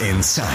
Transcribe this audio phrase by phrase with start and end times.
[0.00, 0.46] Inside.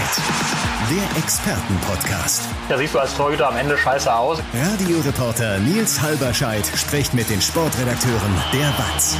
[0.89, 2.43] Der Expertenpodcast.
[2.69, 4.39] Da siehst du als Torhüter am Ende scheiße aus.
[4.53, 9.17] Radioreporter Nils Halberscheid spricht mit den Sportredakteuren der BATS.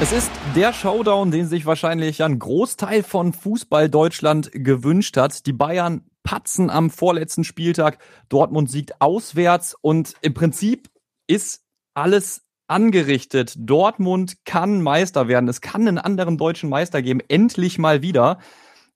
[0.00, 5.46] Es ist der Showdown, den sich wahrscheinlich ein Großteil von Fußball Deutschland gewünscht hat.
[5.46, 7.98] Die Bayern patzen am vorletzten Spieltag.
[8.28, 10.88] Dortmund siegt auswärts und im Prinzip
[11.26, 11.62] ist
[11.94, 13.54] alles angerichtet.
[13.58, 15.48] Dortmund kann Meister werden.
[15.48, 17.20] Es kann einen anderen deutschen Meister geben.
[17.26, 18.38] Endlich mal wieder.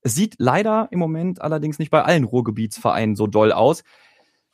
[0.02, 3.82] Es sieht leider im Moment allerdings nicht bei allen Ruhrgebietsvereinen so doll aus.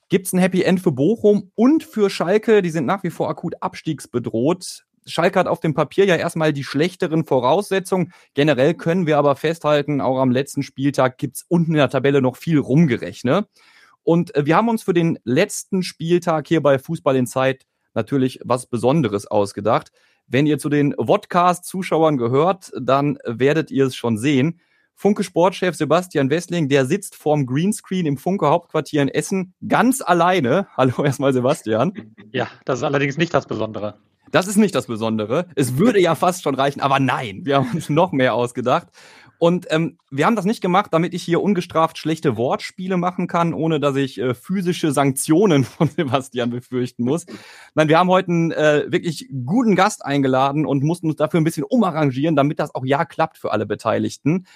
[0.08, 2.62] Gibt es ein Happy End für Bochum und für Schalke?
[2.62, 4.84] Die sind nach wie vor akut abstiegsbedroht.
[5.04, 8.12] Schalke hat auf dem Papier ja erstmal die schlechteren Voraussetzungen.
[8.34, 12.36] Generell können wir aber festhalten, auch am letzten Spieltag gibt's unten in der Tabelle noch
[12.36, 13.48] viel rumgerechnet.
[14.02, 18.40] Und äh, wir haben uns für den letzten Spieltag hier bei Fußball in Zeit natürlich
[18.44, 19.90] was Besonderes ausgedacht.
[20.28, 24.60] Wenn ihr zu den Vodcast-Zuschauern gehört, dann werdet ihr es schon sehen.
[24.98, 30.68] Funke Sportchef Sebastian Wessling, der sitzt vorm Greenscreen im Funke Hauptquartier in Essen ganz alleine.
[30.76, 31.92] Hallo erstmal Sebastian.
[32.32, 33.98] Ja, das ist allerdings nicht das Besondere.
[34.30, 35.48] Das ist nicht das Besondere.
[35.54, 38.88] Es würde ja fast schon reichen, aber nein, wir haben uns noch mehr ausgedacht.
[39.38, 43.52] Und ähm, wir haben das nicht gemacht, damit ich hier ungestraft schlechte Wortspiele machen kann,
[43.52, 47.26] ohne dass ich äh, physische Sanktionen von Sebastian befürchten muss.
[47.74, 51.44] Nein, wir haben heute einen äh, wirklich guten Gast eingeladen und mussten uns dafür ein
[51.44, 54.46] bisschen umarrangieren, damit das auch ja klappt für alle Beteiligten.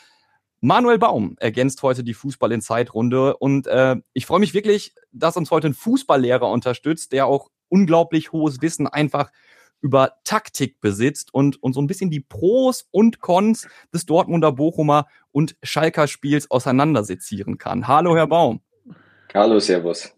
[0.63, 5.37] Manuel Baum ergänzt heute die Fußball in Zeitrunde und äh, ich freue mich wirklich, dass
[5.37, 9.31] uns heute ein Fußballlehrer unterstützt, der auch unglaublich hohes Wissen einfach
[9.81, 15.07] über Taktik besitzt und, und so ein bisschen die Pros und Cons des Dortmunder Bochumer
[15.33, 17.89] und Schalker Spiels auseinandersezieren kann.
[17.89, 18.61] Hallo, Herr Baum.
[19.33, 20.15] Hallo, Servus.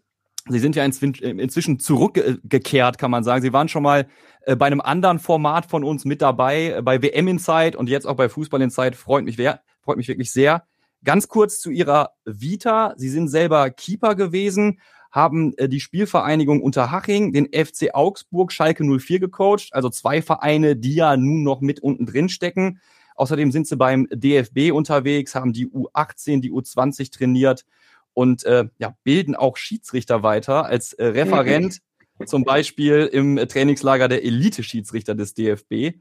[0.49, 3.41] Sie sind ja inzwischen zurückgekehrt, kann man sagen.
[3.41, 4.07] Sie waren schon mal
[4.41, 8.05] äh, bei einem anderen Format von uns mit dabei, äh, bei WM Inside und jetzt
[8.05, 8.97] auch bei Fußball Inside.
[8.97, 9.37] Freut mich,
[9.83, 10.65] freut mich wirklich sehr.
[11.03, 12.93] Ganz kurz zu Ihrer Vita.
[12.95, 14.79] Sie sind selber Keeper gewesen,
[15.11, 20.95] haben äh, die Spielvereinigung Unterhaching, den FC Augsburg, Schalke 04 gecoacht, also zwei Vereine, die
[20.95, 22.79] ja nun noch mit unten drin stecken.
[23.15, 27.65] Außerdem sind sie beim DFB unterwegs, haben die U18, die U20 trainiert
[28.13, 31.79] und äh, ja, bilden auch Schiedsrichter weiter als äh, Referent,
[32.25, 35.97] zum Beispiel im Trainingslager der Elite-Schiedsrichter des DFB.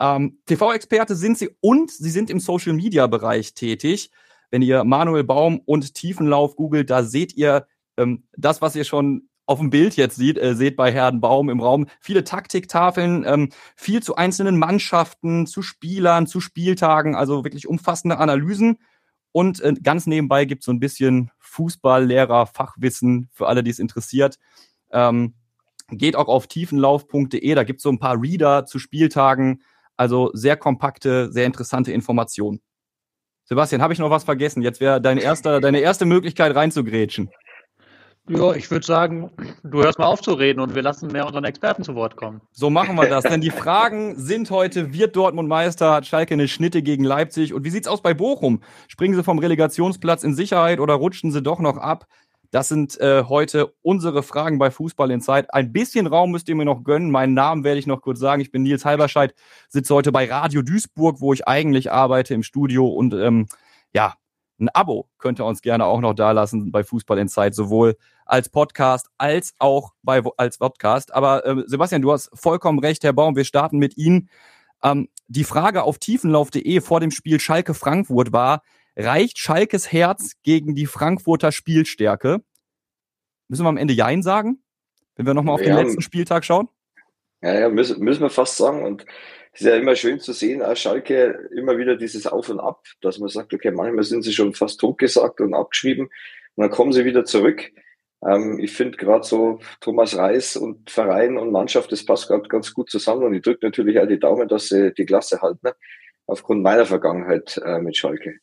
[0.00, 4.10] Ähm, TV-Experte sind sie und sie sind im Social-Media-Bereich tätig.
[4.50, 9.28] Wenn ihr Manuel Baum und Tiefenlauf googelt, da seht ihr ähm, das, was ihr schon
[9.46, 13.50] auf dem Bild jetzt sieht, äh, seht bei Herrn Baum im Raum, viele Taktiktafeln, ähm,
[13.76, 18.78] viel zu einzelnen Mannschaften, zu Spielern, zu Spieltagen, also wirklich umfassende Analysen.
[19.32, 23.78] Und äh, ganz nebenbei gibt es so ein bisschen Fußballlehrer, Fachwissen für alle, die es
[23.78, 24.38] interessiert.
[24.90, 25.34] Ähm,
[25.88, 29.62] geht auch auf tiefenlauf.de, da gibt es so ein paar Reader zu Spieltagen.
[29.96, 32.60] Also sehr kompakte, sehr interessante Informationen.
[33.44, 34.62] Sebastian, habe ich noch was vergessen?
[34.62, 37.30] Jetzt wäre deine erste, deine erste Möglichkeit reinzugrätschen.
[38.28, 39.30] Ja, ich würde sagen,
[39.62, 42.40] du hörst mal auf zu reden und wir lassen mehr unseren Experten zu Wort kommen.
[42.50, 46.48] So machen wir das, denn die Fragen sind heute, wird Dortmund Meister, hat Schalke eine
[46.48, 48.62] Schnitte gegen Leipzig und wie sieht's aus bei Bochum?
[48.88, 52.06] Springen sie vom Relegationsplatz in Sicherheit oder rutschen sie doch noch ab?
[52.56, 55.52] Das sind äh, heute unsere Fragen bei Fußball in Zeit.
[55.52, 57.10] Ein bisschen Raum müsst ihr mir noch gönnen.
[57.10, 58.40] Meinen Namen werde ich noch kurz sagen.
[58.40, 59.34] Ich bin Nils Halberscheid,
[59.68, 63.46] sitze heute bei Radio Duisburg, wo ich eigentlich arbeite im Studio und ähm,
[63.92, 64.14] ja,
[64.58, 68.48] ein Abo könnt ihr uns gerne auch noch dalassen bei Fußball in Zeit, sowohl als
[68.48, 71.12] Podcast als auch bei, als Podcast.
[71.12, 73.36] Aber äh, Sebastian, du hast vollkommen recht, Herr Baum.
[73.36, 74.30] Wir starten mit Ihnen.
[74.82, 78.62] Ähm, die Frage auf tiefenlauf.de vor dem Spiel Schalke Frankfurt war,
[78.96, 82.42] reicht Schalkes Herz gegen die Frankfurter Spielstärke?
[83.48, 84.62] Müssen wir am Ende Jein sagen,
[85.14, 86.68] wenn wir nochmal auf ja, den letzten Spieltag schauen?
[87.42, 88.84] Ja, ja müssen, müssen wir fast sagen.
[88.84, 89.04] Und
[89.52, 92.84] es ist ja immer schön zu sehen, als Schalke immer wieder dieses Auf und Ab,
[93.00, 96.92] dass man sagt, okay, manchmal sind sie schon fast totgesagt und abgeschrieben und dann kommen
[96.92, 97.70] sie wieder zurück.
[98.26, 102.72] Ähm, ich finde gerade so Thomas Reis und Verein und Mannschaft, das passt gerade ganz
[102.74, 105.74] gut zusammen und ich drücke natürlich auch die Daumen, dass sie die Klasse halten, ne?
[106.26, 108.40] aufgrund meiner Vergangenheit äh, mit Schalke.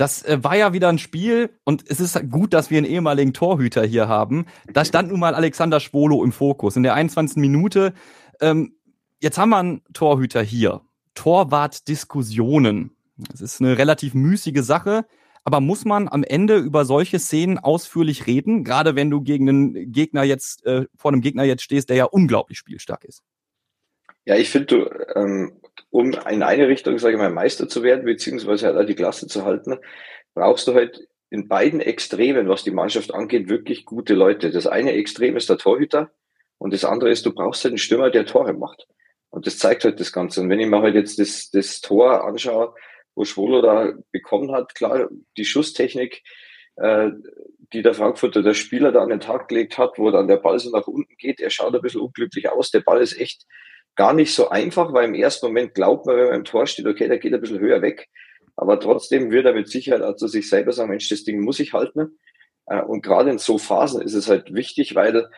[0.00, 3.34] Das äh, war ja wieder ein Spiel und es ist gut, dass wir einen ehemaligen
[3.34, 4.46] Torhüter hier haben.
[4.72, 6.74] Da stand nun mal Alexander Schwolo im Fokus.
[6.76, 7.36] In der 21.
[7.36, 7.92] Minute,
[8.40, 8.72] ähm,
[9.20, 10.80] jetzt haben wir einen Torhüter hier.
[11.12, 12.96] Torwart-Diskussionen.
[13.18, 15.04] Das ist eine relativ müßige Sache.
[15.44, 19.92] Aber muss man am Ende über solche Szenen ausführlich reden, gerade wenn du gegen einen
[19.92, 23.22] Gegner jetzt, äh, vor einem Gegner jetzt stehst, der ja unglaublich spielstark ist?
[24.24, 25.59] Ja, ich finde, ähm,
[25.90, 29.26] um in eine Richtung, sage ich mal, Meister zu werden, beziehungsweise halt auch die Klasse
[29.26, 29.78] zu halten,
[30.34, 34.50] brauchst du halt in beiden Extremen, was die Mannschaft angeht, wirklich gute Leute.
[34.50, 36.10] Das eine Extrem ist der Torhüter
[36.58, 38.86] und das andere ist, du brauchst halt einen Stürmer, der Tore macht.
[39.30, 40.40] Und das zeigt halt das Ganze.
[40.40, 42.74] Und wenn ich mir halt jetzt das, das Tor anschaue
[43.14, 44.74] wo Schwolo da bekommen hat.
[44.74, 46.22] Klar, die Schusstechnik,
[46.76, 47.10] äh,
[47.72, 50.58] die der Frankfurter der Spieler da an den Tag gelegt hat, wo dann der Ball
[50.58, 52.70] so nach unten geht, er schaut ein bisschen unglücklich aus.
[52.70, 53.46] Der Ball ist echt
[54.00, 56.86] gar nicht so einfach, weil im ersten Moment glaubt man, wenn man im Tor steht,
[56.86, 58.08] okay, der geht ein bisschen höher weg.
[58.56, 61.74] Aber trotzdem wird er mit Sicherheit also sich selber sagen, Mensch, das Ding muss ich
[61.74, 62.18] halten.
[62.64, 65.28] Äh, und gerade in so Phasen ist es halt wichtig, weil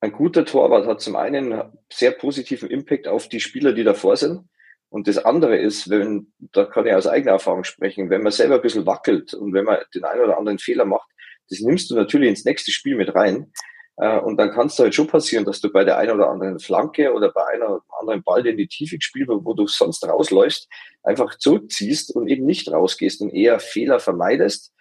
[0.00, 1.62] ein guter Torwart hat zum einen
[1.92, 4.40] sehr positiven Impact auf die Spieler, die davor sind.
[4.88, 8.56] Und das andere ist, wenn, da kann ich aus eigener Erfahrung sprechen, wenn man selber
[8.56, 11.08] ein bisschen wackelt und wenn man den einen oder anderen Fehler macht,
[11.50, 13.52] das nimmst du natürlich ins nächste Spiel mit rein.
[13.96, 16.58] Äh, und dann kann es halt schon passieren, dass du bei der einen oder anderen
[16.58, 19.66] Flanke oder bei einer oder anderen Ball, der in die Tiefe gespielt wird, wo du
[19.66, 20.68] sonst rausläufst,
[21.02, 24.72] einfach zurückziehst und eben nicht rausgehst und eher Fehler vermeidest.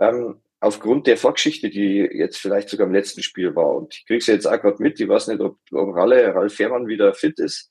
[0.00, 3.74] Ähm, aufgrund der Vorgeschichte, die jetzt vielleicht sogar im letzten Spiel war.
[3.74, 6.54] Und ich kriege sie jetzt auch gerade mit, ich weiß nicht, ob, ob Ralle, Ralf
[6.54, 7.70] Fährmann wieder fit ist.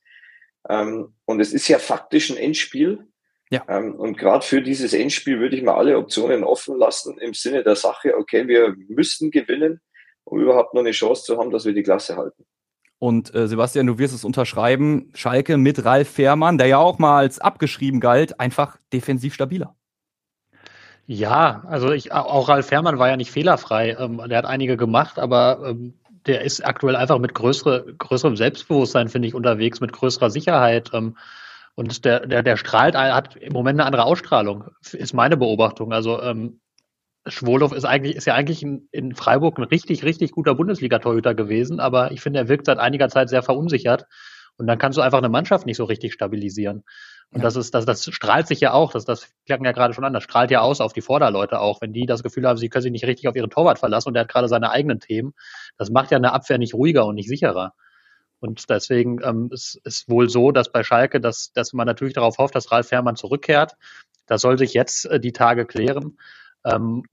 [0.69, 3.07] Ähm, und es ist ja faktisch ein Endspiel.
[3.49, 3.63] Ja.
[3.69, 7.63] Ähm, und gerade für dieses Endspiel würde ich mal alle Optionen offen lassen im Sinne
[7.63, 9.81] der Sache, okay, wir müssen gewinnen,
[10.23, 12.45] um überhaupt noch eine Chance zu haben, dass wir die Klasse halten.
[12.99, 17.17] Und äh, Sebastian, du wirst es unterschreiben, Schalke mit Ralf Fährmann, der ja auch mal
[17.17, 19.75] als abgeschrieben galt, einfach defensiv stabiler.
[21.07, 23.97] Ja, also ich, auch Ralf Fährmann war ja nicht fehlerfrei.
[23.99, 25.95] Ähm, der hat einige gemacht, aber ähm,
[26.25, 30.91] der ist aktuell einfach mit größere, größerem Selbstbewusstsein, finde ich, unterwegs, mit größerer Sicherheit.
[30.93, 31.17] Ähm,
[31.75, 35.91] und der, der, der strahlt, hat im Moment eine andere Ausstrahlung, ist meine Beobachtung.
[35.91, 36.60] Also ähm,
[37.27, 41.79] Schwolow ist eigentlich, ist ja eigentlich in, in Freiburg ein richtig, richtig guter Bundesliga-Torhüter gewesen,
[41.79, 44.07] aber ich finde, er wirkt seit einiger Zeit sehr verunsichert.
[44.57, 46.83] Und dann kannst du einfach eine Mannschaft nicht so richtig stabilisieren.
[47.31, 47.43] Und ja.
[47.43, 50.13] das ist, das, das strahlt sich ja auch, das, das klang ja gerade schon an,
[50.13, 52.83] das strahlt ja aus auf die Vorderleute auch, wenn die das Gefühl haben, sie können
[52.83, 55.33] sich nicht richtig auf ihren Torwart verlassen und der hat gerade seine eigenen Themen.
[55.77, 57.73] Das macht ja eine Abwehr nicht ruhiger und nicht sicherer.
[58.39, 62.37] Und deswegen ähm, ist es wohl so, dass bei Schalke, dass, dass man natürlich darauf
[62.37, 63.77] hofft, dass Ralf Fährmann zurückkehrt.
[64.25, 66.17] Das soll sich jetzt äh, die Tage klären.
[66.65, 67.03] Ähm,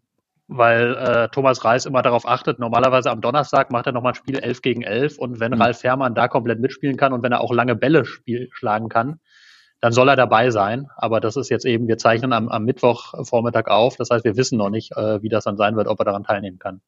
[0.48, 4.38] weil äh, Thomas Reis immer darauf achtet, normalerweise am Donnerstag macht er nochmal ein Spiel
[4.38, 5.60] 11 gegen 11 und wenn mhm.
[5.60, 9.20] Ralf Fährmann da komplett mitspielen kann und wenn er auch lange Bälle spiel, schlagen kann,
[9.80, 10.88] dann soll er dabei sein.
[10.96, 13.96] Aber das ist jetzt eben, wir zeichnen am, am Mittwochvormittag auf.
[13.96, 16.24] Das heißt, wir wissen noch nicht, äh, wie das dann sein wird, ob er daran
[16.24, 16.80] teilnehmen kann.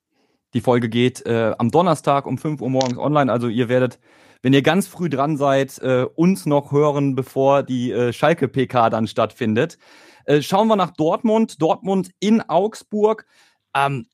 [0.55, 3.31] Die Folge geht äh, am Donnerstag um 5 Uhr morgens online.
[3.31, 4.01] Also ihr werdet,
[4.43, 9.07] wenn ihr ganz früh dran seid, äh, uns noch hören, bevor die äh, Schalke-PK dann
[9.07, 9.79] stattfindet.
[10.25, 11.61] Äh, schauen wir nach Dortmund.
[11.61, 13.27] Dortmund in Augsburg.
[13.75, 14.07] Ähm,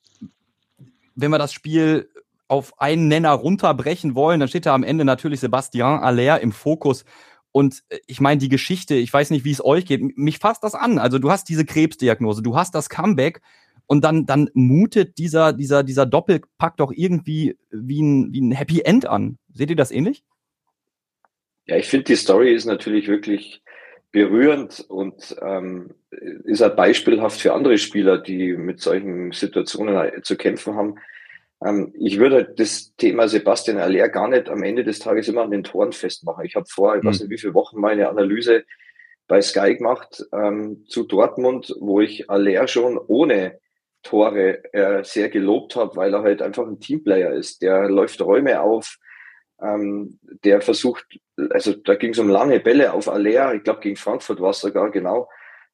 [1.14, 2.08] wenn wir das Spiel
[2.48, 7.04] auf einen Nenner runterbrechen wollen, dann steht da am Ende natürlich Sebastian Aller im Fokus.
[7.52, 10.62] Und äh, ich meine, die Geschichte, ich weiß nicht, wie es euch geht, mich fasst
[10.62, 10.98] das an.
[10.98, 13.40] Also du hast diese Krebsdiagnose, du hast das Comeback
[13.86, 18.80] und dann, dann mutet dieser, dieser, dieser Doppelpack doch irgendwie wie ein, wie ein Happy
[18.82, 19.38] End an.
[19.52, 20.24] Seht ihr das ähnlich?
[21.66, 23.62] Ja, ich finde, die Story ist natürlich wirklich
[24.12, 25.94] berührend und ähm,
[26.44, 30.96] ist halt beispielhaft für andere Spieler, die mit solchen Situationen zu kämpfen haben.
[31.64, 35.50] Ähm, ich würde das Thema Sebastian Aller gar nicht am Ende des Tages immer an
[35.50, 36.44] den Toren festmachen.
[36.44, 37.28] Ich habe vor, ich weiß hm.
[37.28, 38.64] nicht wie viele Wochen meine Analyse
[39.28, 43.58] bei Sky gemacht ähm, zu Dortmund, wo ich Aller schon ohne
[44.02, 47.60] Tore äh, sehr gelobt habe, weil er halt einfach ein Teamplayer ist.
[47.62, 48.98] Der läuft Räume auf,
[49.60, 51.04] ähm, der versucht,
[51.50, 54.60] also da ging es um lange Bälle auf Aller, ich glaube gegen Frankfurt war es
[54.60, 55.28] sogar genau,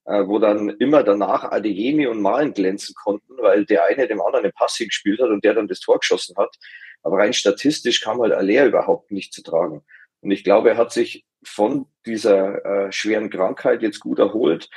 [0.04, 4.44] äh, wo dann immer danach Adeyemi und Malen glänzen konnten, weil der eine dem anderen
[4.44, 6.56] eine Passe gespielt hat und der dann das Tor geschossen hat.
[7.02, 9.84] Aber rein statistisch kam halt Aller überhaupt nicht zu tragen.
[10.20, 14.68] Und ich glaube, er hat sich von dieser äh, schweren Krankheit jetzt gut erholt,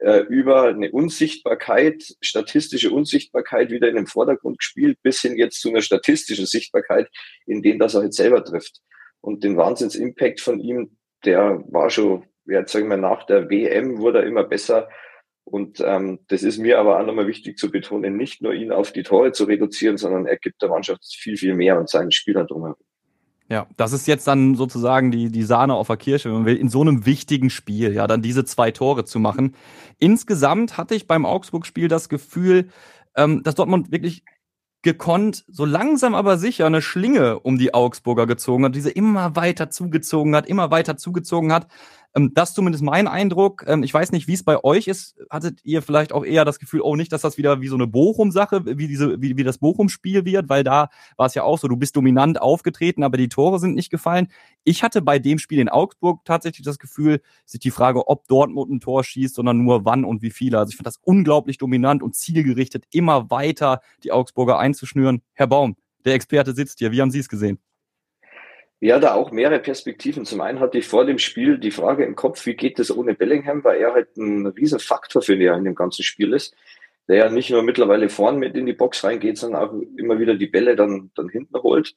[0.00, 5.70] äh, über eine Unsichtbarkeit, statistische Unsichtbarkeit wieder in den Vordergrund gespielt, bis hin jetzt zu
[5.70, 7.08] einer statistischen Sichtbarkeit,
[7.46, 8.80] in dem das er jetzt selber trifft.
[9.20, 14.20] Und den Wahnsinns-Impact von ihm, der war schon jetzt sagen wir nach der WM wurde
[14.20, 14.88] er immer besser.
[15.44, 18.92] Und ähm, das ist mir aber auch nochmal wichtig zu betonen, nicht nur ihn auf
[18.92, 22.46] die Tore zu reduzieren, sondern er gibt der Mannschaft viel, viel mehr und seinen Spielern
[22.46, 22.76] drumherum.
[23.50, 26.56] Ja, das ist jetzt dann sozusagen die, die Sahne auf der Kirsche, wenn man will,
[26.56, 29.56] in so einem wichtigen Spiel, ja, dann diese zwei Tore zu machen.
[29.98, 32.68] Insgesamt hatte ich beim Augsburg-Spiel das Gefühl,
[33.16, 34.22] ähm, dass Dortmund wirklich
[34.82, 39.68] gekonnt, so langsam aber sicher eine Schlinge um die Augsburger gezogen hat, diese immer weiter
[39.68, 41.66] zugezogen hat, immer weiter zugezogen hat.
[42.14, 43.64] Ähm, das ist zumindest mein Eindruck.
[43.66, 45.16] Ähm, ich weiß nicht, wie es bei euch ist.
[45.30, 47.86] Hattet ihr vielleicht auch eher das Gefühl, oh, nicht, dass das wieder wie so eine
[47.86, 51.68] Bochum-Sache, wie diese, wie, wie das Bochum-Spiel wird, weil da war es ja auch so,
[51.68, 54.28] du bist dominant aufgetreten, aber die Tore sind nicht gefallen.
[54.64, 58.70] Ich hatte bei dem Spiel in Augsburg tatsächlich das Gefühl, sich die Frage, ob Dortmund
[58.70, 60.58] ein Tor schießt, sondern nur wann und wie viele.
[60.58, 65.22] Also ich fand das unglaublich dominant und zielgerichtet, immer weiter die Augsburger einzuschnüren.
[65.34, 66.92] Herr Baum, der Experte sitzt hier.
[66.92, 67.58] Wie haben Sie es gesehen?
[68.82, 70.24] Ja, da auch mehrere Perspektiven.
[70.24, 73.14] Zum einen hatte ich vor dem Spiel die Frage im Kopf, wie geht es ohne
[73.14, 76.56] Bellingham, weil er halt ein Riesenfaktor für mich in dem ganzen Spiel ist,
[77.06, 80.34] der ja nicht nur mittlerweile vorn mit in die Box reingeht, sondern auch immer wieder
[80.34, 81.94] die Bälle dann, dann hinten holt.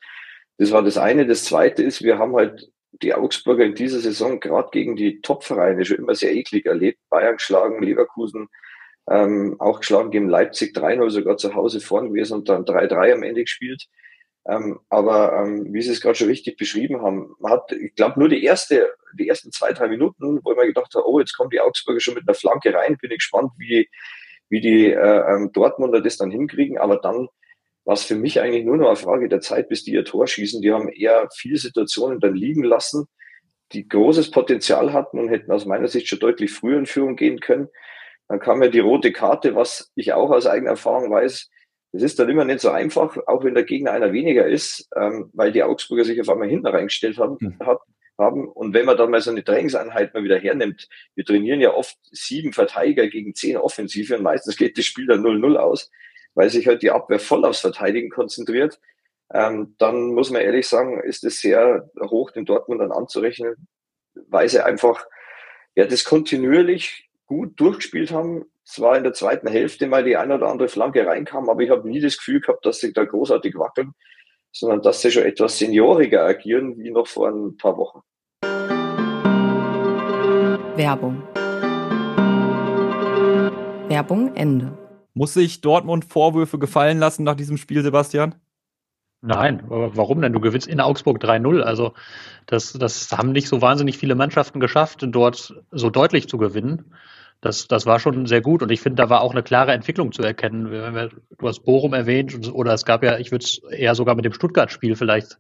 [0.58, 1.26] Das war das eine.
[1.26, 2.70] Das zweite ist, wir haben halt
[3.02, 7.00] die Augsburger in dieser Saison gerade gegen die Top-Vereine schon immer sehr eklig erlebt.
[7.10, 8.50] Bayern geschlagen, Leverkusen
[9.10, 13.24] ähm, auch geschlagen gegen Leipzig 3-0 sogar zu Hause vorn gewesen und dann 3-3 am
[13.24, 13.88] Ende gespielt.
[14.46, 18.20] Ähm, aber ähm, wie Sie es gerade schon richtig beschrieben haben, man hat, ich glaube,
[18.20, 21.36] nur die erste, die ersten zwei, drei Minuten, wo ich mir gedacht habe, oh, jetzt
[21.38, 23.90] kommen die Augsburger schon mit einer Flanke rein, bin ich gespannt, wie,
[24.50, 26.78] wie die äh, ähm, Dortmunder das dann hinkriegen.
[26.78, 27.30] Aber dann
[27.86, 30.28] war es für mich eigentlich nur noch eine Frage der Zeit, bis die ihr Tor
[30.28, 30.62] schießen.
[30.62, 33.06] Die haben eher viele Situationen dann liegen lassen,
[33.72, 37.40] die großes Potenzial hatten und hätten aus meiner Sicht schon deutlich früher in Führung gehen
[37.40, 37.70] können.
[38.28, 41.50] Dann kam ja die rote Karte, was ich auch aus eigener Erfahrung weiß,
[41.94, 45.30] das ist dann immer nicht so einfach, auch wenn der Gegner einer weniger ist, ähm,
[45.34, 47.60] weil die Augsburger sich auf einmal hinten reingestellt haben, mhm.
[47.60, 47.80] hat,
[48.18, 48.48] haben.
[48.50, 51.96] Und wenn man dann mal so eine Trainingseinheit mal wieder hernimmt, wir trainieren ja oft
[52.12, 55.92] sieben Verteidiger gegen zehn Offensive und meistens geht das Spiel dann 0-0 aus,
[56.34, 58.80] weil sich halt die Abwehr voll aufs Verteidigen konzentriert.
[59.32, 63.68] Ähm, dann muss man ehrlich sagen, ist es sehr hoch den Dortmundern anzurechnen,
[64.28, 65.06] weil sie einfach
[65.76, 70.48] ja das kontinuierlich gut durchgespielt haben, zwar in der zweiten Hälfte mal die eine oder
[70.48, 73.94] andere Flanke reinkam, aber ich habe nie das Gefühl gehabt, dass sie da großartig wackeln,
[74.52, 78.02] sondern dass sie schon etwas senioriger agieren wie noch vor ein paar Wochen.
[80.76, 81.22] Werbung.
[83.90, 84.78] Werbung Ende.
[85.14, 88.36] Muss sich Dortmund Vorwürfe gefallen lassen nach diesem Spiel, Sebastian?
[89.22, 90.34] Nein, warum denn?
[90.34, 91.62] Du gewinnst in Augsburg 3-0.
[91.62, 91.94] Also
[92.48, 96.92] das, das haben nicht so wahnsinnig viele Mannschaften geschafft, dort so deutlich zu gewinnen
[97.44, 100.14] das, das war schon sehr gut und ich finde, da war auch eine klare Entwicklung
[100.14, 101.12] zu erkennen.
[101.38, 104.32] Du hast Bochum erwähnt oder es gab ja, ich würde es eher sogar mit dem
[104.32, 105.38] Stuttgart-Spiel vielleicht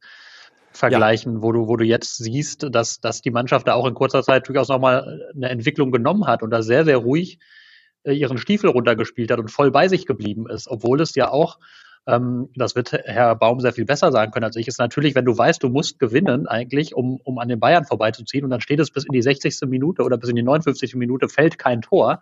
[0.74, 1.42] vergleichen, ja.
[1.42, 4.50] wo du, wo du jetzt siehst, dass, dass die Mannschaft da auch in kurzer Zeit
[4.50, 7.40] durchaus nochmal eine Entwicklung genommen hat und da sehr, sehr ruhig
[8.04, 11.58] äh, ihren Stiefel runtergespielt hat und voll bei sich geblieben ist, obwohl es ja auch
[12.06, 15.26] ähm, das wird Herr Baum sehr viel besser sagen können als ich, ist natürlich, wenn
[15.26, 18.80] du weißt, du musst gewinnen eigentlich, um, um an den Bayern vorbeizuziehen und dann steht
[18.80, 19.62] es bis in die 60.
[19.68, 20.96] Minute oder bis in die 59.
[20.96, 22.22] Minute, fällt kein Tor.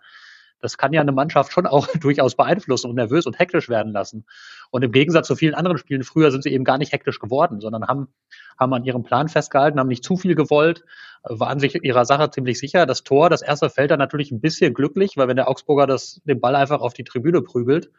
[0.60, 4.24] Das kann ja eine Mannschaft schon auch durchaus beeinflussen und nervös und hektisch werden lassen.
[4.70, 7.60] Und im Gegensatz zu vielen anderen Spielen früher sind sie eben gar nicht hektisch geworden,
[7.60, 8.06] sondern haben,
[8.58, 10.84] haben an ihrem Plan festgehalten, haben nicht zu viel gewollt,
[11.24, 12.86] waren sich ihrer Sache ziemlich sicher.
[12.86, 16.20] Das Tor, das erste fällt dann natürlich ein bisschen glücklich, weil wenn der Augsburger das,
[16.24, 17.90] den Ball einfach auf die Tribüne prügelt,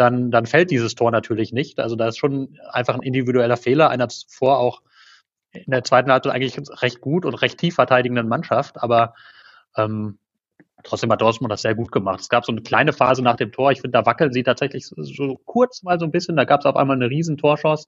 [0.00, 1.78] dann, dann fällt dieses Tor natürlich nicht.
[1.78, 4.80] Also da ist schon einfach ein individueller Fehler einer zuvor auch
[5.52, 9.14] in der zweiten Halbzeit eigentlich recht gut und recht tief verteidigenden Mannschaft, aber
[9.76, 10.18] ähm,
[10.84, 12.20] trotzdem hat Dortmund das sehr gut gemacht.
[12.20, 14.86] Es gab so eine kleine Phase nach dem Tor, ich finde, da wackeln sie tatsächlich
[14.86, 17.86] so, kurz mal so ein bisschen, da gab es auf einmal eine riesen Torchance.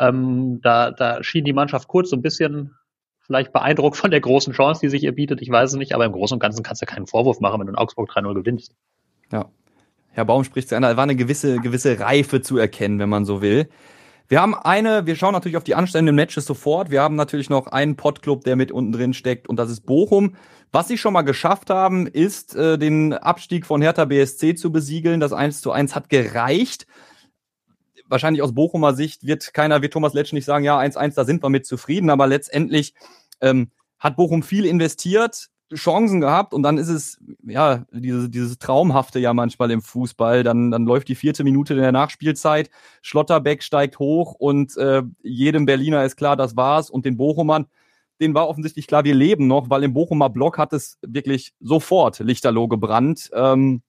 [0.00, 2.74] Ähm, da, da schien die Mannschaft kurz so ein bisschen
[3.20, 5.40] vielleicht beeindruckt von der großen Chance, die sich ihr bietet.
[5.40, 7.68] Ich weiß es nicht, aber im Großen und Ganzen kannst du keinen Vorwurf machen, wenn
[7.68, 8.74] du in Augsburg 3-0 gewinnst.
[9.30, 9.48] Ja,
[10.14, 13.24] Herr Baum spricht zu einer, da war eine gewisse, gewisse Reife zu erkennen, wenn man
[13.24, 13.68] so will.
[14.28, 16.90] Wir haben eine, wir schauen natürlich auf die anstehenden Matches sofort.
[16.90, 20.36] Wir haben natürlich noch einen Pottclub, der mit unten drin steckt und das ist Bochum.
[20.72, 25.20] Was sie schon mal geschafft haben, ist, äh, den Abstieg von Hertha BSC zu besiegeln.
[25.20, 26.86] Das 1 zu 1 hat gereicht.
[28.08, 31.42] Wahrscheinlich aus Bochumer Sicht wird keiner, wie Thomas Letsch nicht sagen, ja, 1-1, da sind
[31.42, 32.94] wir mit zufrieden, aber letztendlich
[33.40, 39.18] ähm, hat Bochum viel investiert, Chancen gehabt und dann ist es, ja, diese, dieses Traumhafte
[39.18, 40.42] ja manchmal im Fußball.
[40.42, 42.70] Dann, dann läuft die vierte Minute in der Nachspielzeit,
[43.02, 46.90] Schlotterbeck steigt hoch und äh, jedem Berliner ist klar, das war's.
[46.90, 47.66] Und den Bochumern,
[48.20, 52.18] denen war offensichtlich klar, wir leben noch, weil im Bochumer Block hat es wirklich sofort
[52.20, 53.30] Lichterloh gebrannt.
[53.34, 53.82] Ähm,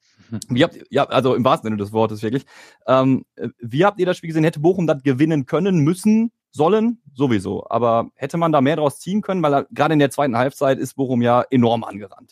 [0.50, 2.46] wie habt, ja, also im wahrsten Sinne des Wortes wirklich.
[2.88, 3.26] Ähm,
[3.60, 4.44] wie habt ihr das Spiel gesehen?
[4.44, 6.32] Hätte Bochum das gewinnen können, müssen?
[6.56, 7.66] Sollen, sowieso.
[7.70, 10.96] Aber hätte man da mehr draus ziehen können, weil gerade in der zweiten Halbzeit ist
[10.96, 12.32] Bochum ja enorm angerannt.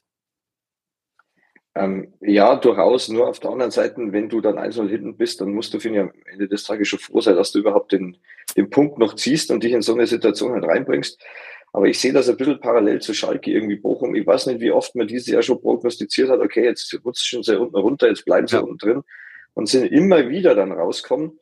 [1.75, 3.09] Ähm, ja, durchaus.
[3.09, 5.99] Nur auf der anderen Seite, wenn du dann 1 hinten bist, dann musst du, finde
[5.99, 8.17] ich, am Ende des Tages schon froh sein, dass du überhaupt den,
[8.55, 11.21] den Punkt noch ziehst und dich in so eine Situation halt reinbringst.
[11.73, 14.13] Aber ich sehe das ein bisschen parallel zu Schalke, irgendwie Bochum.
[14.13, 17.59] Ich weiß nicht, wie oft man dieses Jahr schon prognostiziert hat, okay, jetzt rutschen sie
[17.59, 18.61] unten runter, jetzt bleiben sie ja.
[18.61, 19.03] unten drin
[19.55, 21.39] und sind immer wieder dann rauskommen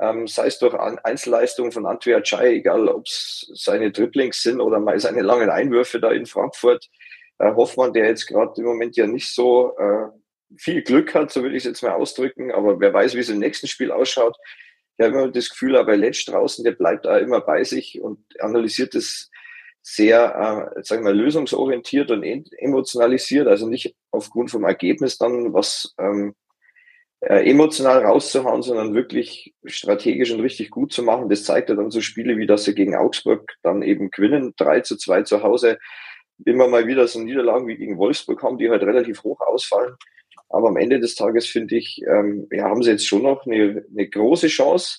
[0.00, 4.80] ähm, sei es durch Einzelleistungen von Antwerp Chai, egal ob es seine Dribblings sind oder
[4.80, 6.88] mal seine langen Einwürfe da in Frankfurt.
[7.38, 10.08] Äh, Hoffmann, der jetzt gerade im Moment ja nicht so äh,
[10.56, 13.28] viel Glück hat, so würde ich es jetzt mal ausdrücken, aber wer weiß, wie es
[13.28, 14.36] im nächsten Spiel ausschaut.
[14.96, 18.18] Ich habe immer das Gefühl, aber Letsch draußen, der bleibt da immer bei sich und
[18.40, 19.30] analysiert es
[19.82, 22.22] sehr, äh, sagen wir, lösungsorientiert und
[22.58, 26.34] emotionalisiert, also nicht aufgrund vom Ergebnis dann, was ähm,
[27.22, 31.28] äh, emotional rauszuhauen, sondern wirklich strategisch und richtig gut zu machen.
[31.28, 34.80] Das zeigt ja dann so Spiele wie dass sie gegen Augsburg dann eben gewinnen, 3
[34.80, 35.78] zu 2 zu Hause.
[36.44, 39.94] Immer mal wieder so Niederlagen wie gegen Wolfsburg haben, die halt relativ hoch ausfallen.
[40.48, 43.84] Aber am Ende des Tages finde ich, ähm, ja, haben sie jetzt schon noch eine,
[43.88, 44.98] eine große Chance.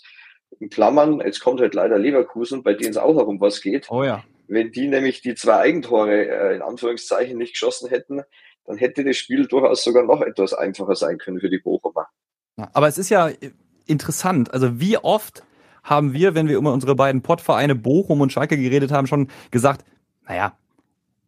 [0.62, 3.92] In Klammern, jetzt kommt halt leider Leverkusen, bei denen es auch noch um was geht.
[3.92, 4.24] Oh ja.
[4.48, 8.22] Wenn die nämlich die zwei Eigentore äh, in Anführungszeichen nicht geschossen hätten,
[8.65, 12.08] dann hätte das Spiel durchaus sogar noch etwas einfacher sein können für die Bochumer.
[12.55, 13.29] Aber es ist ja
[13.86, 15.43] interessant, also wie oft
[15.84, 19.84] haben wir, wenn wir über unsere beiden Pottvereine Bochum und Schalke geredet haben, schon gesagt,
[20.27, 20.58] naja,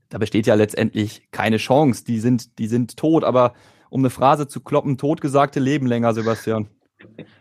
[0.09, 3.53] da besteht ja letztendlich keine Chance, die sind, die sind tot, aber
[3.89, 6.69] um eine Phrase zu kloppen, totgesagte leben länger, Sebastian.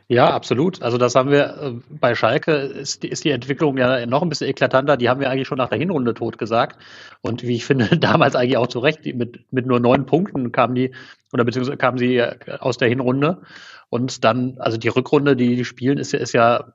[0.09, 0.83] Ja, absolut.
[0.83, 4.29] Also das haben wir äh, bei Schalke ist die, ist die Entwicklung ja noch ein
[4.29, 4.97] bisschen eklatanter.
[4.97, 6.79] Die haben wir eigentlich schon nach der Hinrunde tot gesagt.
[7.23, 10.75] Und wie ich finde, damals eigentlich auch zu Recht, mit, mit nur neun Punkten kamen
[10.75, 10.95] die,
[11.33, 12.23] oder beziehungsweise kamen sie
[12.61, 13.43] aus der Hinrunde.
[13.89, 16.75] Und dann, also die Rückrunde, die die spielen, ist, ist ja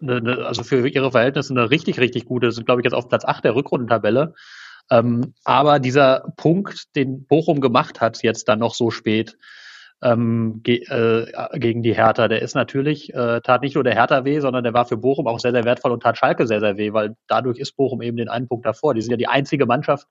[0.00, 2.52] eine, also für ihre Verhältnisse eine richtig, richtig gute.
[2.52, 4.34] Sind, glaube ich, jetzt auf Platz acht der Rückrundentabelle.
[4.90, 9.38] Ähm, aber dieser Punkt, den Bochum gemacht hat, jetzt dann noch so spät,
[10.02, 12.28] ähm, ge äh, gegen die Hertha.
[12.28, 15.26] Der ist natürlich, äh, tat nicht nur der Hertha weh, sondern der war für Bochum
[15.26, 18.16] auch sehr, sehr wertvoll und tat Schalke sehr, sehr weh, weil dadurch ist Bochum eben
[18.16, 18.94] den einen Punkt davor.
[18.94, 20.08] Die sind ja die einzige Mannschaft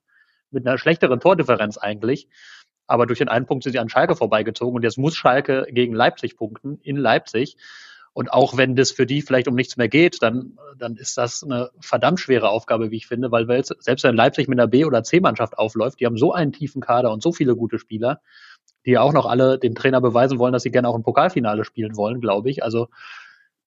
[0.50, 2.28] mit einer schlechteren Tordifferenz eigentlich.
[2.88, 5.94] Aber durch den einen Punkt sind sie an Schalke vorbeigezogen und jetzt muss Schalke gegen
[5.94, 7.58] Leipzig punkten in Leipzig.
[8.14, 11.44] Und auch wenn das für die vielleicht um nichts mehr geht, dann, dann ist das
[11.44, 15.04] eine verdammt schwere Aufgabe, wie ich finde, weil selbst wenn Leipzig mit einer B- oder
[15.04, 18.20] C-Mannschaft aufläuft, die haben so einen tiefen Kader und so viele gute Spieler,
[18.86, 21.96] die auch noch alle dem Trainer beweisen wollen, dass sie gerne auch ein Pokalfinale spielen
[21.96, 22.64] wollen, glaube ich.
[22.64, 22.88] Also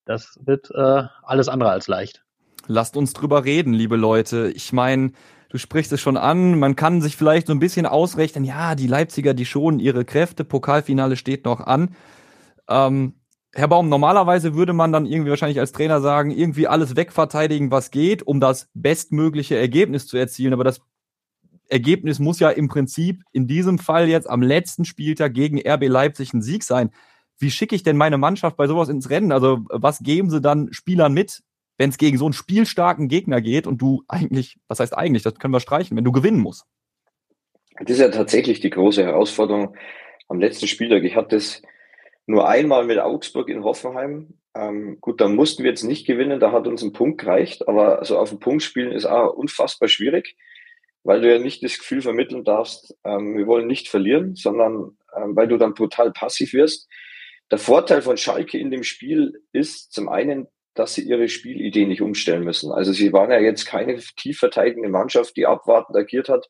[0.05, 2.25] das wird äh, alles andere als leicht.
[2.67, 4.51] Lasst uns drüber reden, liebe Leute.
[4.55, 5.13] Ich meine,
[5.51, 8.87] du sprichst es schon an, man kann sich vielleicht so ein bisschen ausrechnen, ja, die
[8.87, 11.95] Leipziger, die schonen ihre Kräfte, Pokalfinale steht noch an.
[12.69, 13.15] Ähm,
[13.55, 17.93] Herr Baum, normalerweise würde man dann irgendwie wahrscheinlich als Trainer sagen, irgendwie alles wegverteidigen, was
[17.93, 20.53] geht, um das bestmögliche Ergebnis zu erzielen.
[20.53, 20.81] Aber das
[21.69, 26.33] Ergebnis muss ja im Prinzip in diesem Fall jetzt am letzten Spieltag gegen RB Leipzig
[26.33, 26.91] ein Sieg sein.
[27.39, 29.33] Wie schicke ich denn meine Mannschaft bei sowas ins Rennen?
[29.33, 31.43] Also was geben sie dann Spielern mit,
[31.79, 35.35] wenn es gegen so einen spielstarken Gegner geht und du eigentlich, was heißt eigentlich, das
[35.35, 36.65] können wir streichen, wenn du gewinnen musst?
[37.79, 39.75] Das ist ja tatsächlich die große Herausforderung
[40.29, 41.03] am letzten Spieltag.
[41.03, 41.63] Ich hatte es
[42.27, 44.35] nur einmal mit Augsburg in Hoffenheim.
[44.55, 47.99] Ähm, gut, da mussten wir jetzt nicht gewinnen, da hat uns ein Punkt gereicht, aber
[47.99, 50.37] also auf den Punkt spielen ist auch unfassbar schwierig
[51.05, 55.37] weil du ja nicht das Gefühl vermitteln darfst, ähm, wir wollen nicht verlieren, sondern ähm,
[55.37, 56.89] weil du dann total passiv wirst.
[57.51, 62.03] Der Vorteil von Schalke in dem Spiel ist zum einen, dass sie ihre Spielidee nicht
[62.03, 62.73] umstellen müssen.
[62.73, 66.49] Also sie waren ja jetzt keine tief verteidigende Mannschaft, die abwartend agiert hat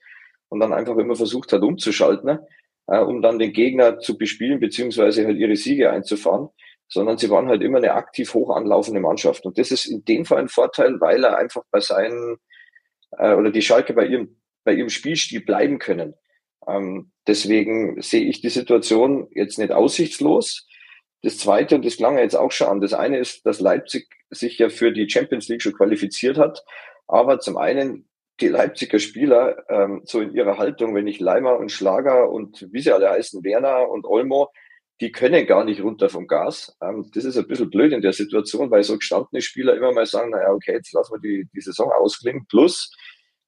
[0.48, 2.38] und dann einfach immer versucht hat umzuschalten,
[2.86, 6.48] äh, um dann den Gegner zu bespielen beziehungsweise halt ihre Siege einzufahren,
[6.88, 9.44] sondern sie waren halt immer eine aktiv hoch anlaufende Mannschaft.
[9.44, 12.36] Und das ist in dem Fall ein Vorteil, weil er einfach bei seinen
[13.18, 16.14] äh, oder die Schalke bei ihrem bei ihrem Spielstil bleiben können.
[16.66, 20.66] Ähm, deswegen sehe ich die Situation jetzt nicht aussichtslos.
[21.22, 24.08] Das Zweite, und das klang ja jetzt auch schon an, das eine ist, dass Leipzig
[24.30, 26.64] sich ja für die Champions League schon qualifiziert hat.
[27.06, 28.08] Aber zum einen
[28.40, 32.80] die Leipziger Spieler ähm, so in ihrer Haltung, wenn ich Leimer und Schlager und wie
[32.80, 34.50] sie alle heißen, Werner und Olmo,
[35.00, 36.76] die können gar nicht runter vom Gas.
[36.82, 40.06] Ähm, das ist ein bisschen blöd in der Situation, weil so gestandene Spieler immer mal
[40.06, 42.46] sagen, naja, okay, jetzt lassen wir die, die Saison ausklingen.
[42.48, 42.92] Plus,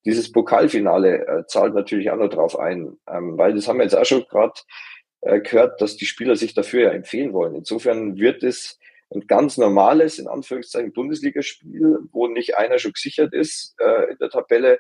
[0.07, 3.97] dieses Pokalfinale äh, zahlt natürlich auch noch drauf ein, ähm, weil das haben wir jetzt
[3.97, 4.55] auch schon gerade
[5.21, 7.57] äh, gehört, dass die Spieler sich dafür ja empfehlen wollen.
[7.57, 8.79] Insofern wird es
[9.13, 14.31] ein ganz normales, in Anführungszeichen, Bundesligaspiel, wo nicht einer schon gesichert ist äh, in der
[14.31, 14.79] Tabelle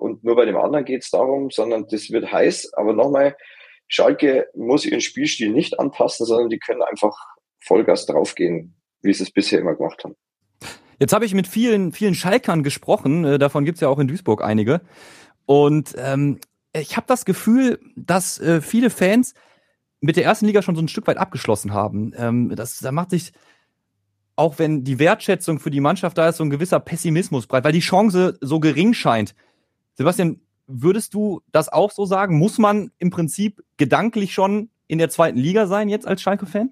[0.00, 2.72] und nur bei dem anderen geht es darum, sondern das wird heiß.
[2.74, 3.36] Aber nochmal,
[3.86, 7.14] Schalke muss ihren Spielstil nicht anpassen, sondern die können einfach
[7.62, 10.16] Vollgas draufgehen, wie sie es bisher immer gemacht haben.
[11.00, 14.44] Jetzt habe ich mit vielen, vielen Schalkern gesprochen, äh, davon gibt's ja auch in Duisburg
[14.44, 14.82] einige.
[15.46, 16.38] Und ähm,
[16.74, 19.34] ich habe das Gefühl, dass äh, viele Fans
[20.00, 22.12] mit der ersten Liga schon so ein Stück weit abgeschlossen haben.
[22.16, 23.32] Ähm, das, da macht sich,
[24.36, 27.72] auch wenn die Wertschätzung für die Mannschaft da ist, so ein gewisser Pessimismus breit, weil
[27.72, 29.34] die Chance so gering scheint.
[29.94, 32.38] Sebastian, würdest du das auch so sagen?
[32.38, 36.70] Muss man im Prinzip gedanklich schon in der zweiten Liga sein jetzt als Schalke-Fan?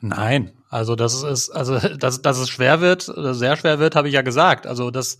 [0.00, 4.14] Nein, also das ist, also dass, dass es schwer wird, sehr schwer wird, habe ich
[4.14, 4.66] ja gesagt.
[4.66, 5.18] Also das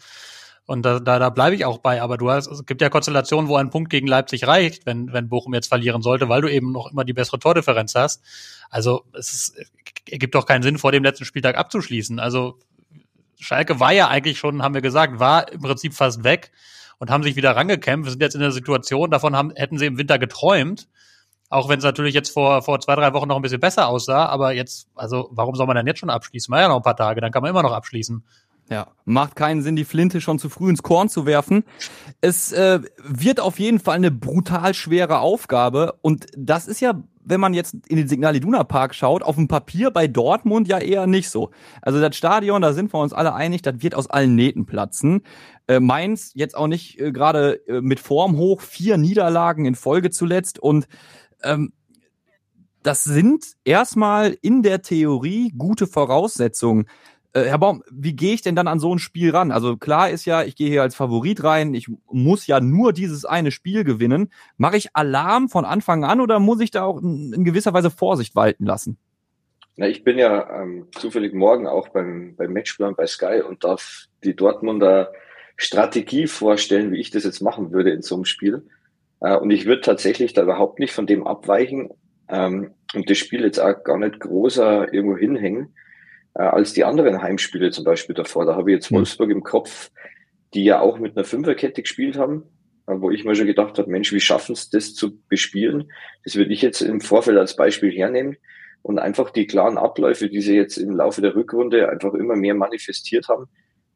[0.67, 2.03] und da, da, da bleibe ich auch bei.
[2.03, 5.29] Aber du hast, es gibt ja Konstellationen, wo ein Punkt gegen Leipzig reicht, wenn, wenn
[5.29, 8.23] Bochum jetzt verlieren sollte, weil du eben noch immer die bessere Tordifferenz hast.
[8.69, 9.55] Also es ist,
[10.11, 12.19] ergibt doch keinen Sinn, vor dem letzten Spieltag abzuschließen.
[12.19, 12.59] Also
[13.39, 16.51] Schalke war ja eigentlich schon, haben wir gesagt, war im Prinzip fast weg
[16.99, 18.07] und haben sich wieder rangekämpft.
[18.07, 20.89] Wir sind jetzt in der Situation, davon haben, hätten sie im Winter geträumt.
[21.49, 24.27] Auch wenn es natürlich jetzt vor, vor zwei, drei Wochen noch ein bisschen besser aussah,
[24.27, 26.53] aber jetzt, also warum soll man dann jetzt schon abschließen?
[26.53, 28.25] War ja noch ein paar Tage, dann kann man immer noch abschließen.
[28.69, 31.63] Ja, macht keinen Sinn, die Flinte schon zu früh ins Korn zu werfen.
[32.21, 37.39] Es äh, wird auf jeden Fall eine brutal schwere Aufgabe und das ist ja, wenn
[37.39, 41.07] man jetzt in den Signal Iduna Park schaut, auf dem Papier bei Dortmund ja eher
[41.07, 41.51] nicht so.
[41.81, 45.23] Also das Stadion, da sind wir uns alle einig, das wird aus allen Nähten platzen.
[45.69, 50.11] Äh, Mainz jetzt auch nicht äh, gerade äh, mit Form hoch, vier Niederlagen in Folge
[50.11, 50.89] zuletzt und
[51.47, 51.73] ähm,
[52.83, 56.87] das sind erstmal in der Theorie gute Voraussetzungen.
[57.33, 59.51] Äh, Herr Baum, wie gehe ich denn dann an so ein Spiel ran?
[59.51, 63.25] Also klar ist ja, ich gehe hier als Favorit rein, ich muss ja nur dieses
[63.25, 64.31] eine Spiel gewinnen.
[64.57, 67.91] Mache ich Alarm von Anfang an oder muss ich da auch in, in gewisser Weise
[67.91, 68.99] Vorsicht walten lassen?
[69.77, 74.07] Na, ich bin ja ähm, zufällig morgen auch beim, beim Matchplan bei Sky und darf
[74.25, 75.13] die Dortmunder
[75.57, 78.63] Strategie vorstellen, wie ich das jetzt machen würde in so einem Spiel.
[79.21, 81.91] Äh, und ich würde tatsächlich da überhaupt nicht von dem abweichen
[82.29, 85.75] ähm, und das Spiel jetzt auch gar nicht großer irgendwo hinhängen,
[86.35, 88.47] äh, als die anderen Heimspiele zum Beispiel davor.
[88.47, 88.99] Da habe ich jetzt hm.
[88.99, 89.91] Wolfsburg im Kopf,
[90.55, 92.45] die ja auch mit einer Fünferkette gespielt haben,
[92.87, 95.91] äh, wo ich mir schon gedacht habe, Mensch, wie schaffen es das zu bespielen?
[96.25, 98.37] Das würde ich jetzt im Vorfeld als Beispiel hernehmen
[98.83, 102.55] und einfach die klaren Abläufe, die sie jetzt im Laufe der Rückrunde einfach immer mehr
[102.55, 103.47] manifestiert haben,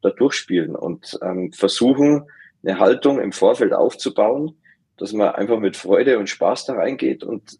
[0.01, 2.25] da durchspielen und ähm, versuchen,
[2.63, 4.57] eine Haltung im Vorfeld aufzubauen,
[5.01, 7.57] dass man einfach mit Freude und Spaß da reingeht und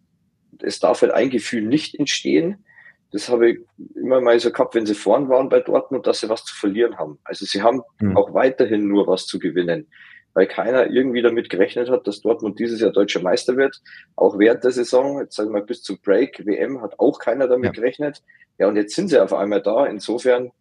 [0.60, 2.64] es darf halt ein Gefühl nicht entstehen.
[3.12, 3.60] Das habe ich
[3.96, 6.98] immer mal so gehabt, wenn sie vorn waren bei Dortmund, dass sie was zu verlieren
[6.98, 7.18] haben.
[7.24, 8.16] Also sie haben mhm.
[8.16, 9.88] auch weiterhin nur was zu gewinnen,
[10.34, 13.82] weil keiner irgendwie damit gerechnet hat, dass Dortmund dieses Jahr deutscher Meister wird.
[14.16, 17.48] Auch während der Saison, jetzt sagen wir mal bis zum Break, WM, hat auch keiner
[17.48, 17.72] damit ja.
[17.72, 18.22] gerechnet.
[18.60, 19.88] Ja, und jetzt sind sie auf einmal da.
[19.88, 20.52] Insofern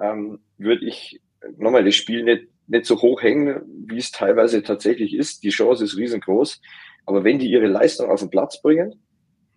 [0.00, 1.20] ähm, würde ich
[1.56, 5.44] nochmal das Spiel nicht nicht so hoch hängen, wie es teilweise tatsächlich ist.
[5.44, 6.60] Die Chance ist riesengroß.
[7.04, 8.94] Aber wenn die ihre Leistung auf den Platz bringen,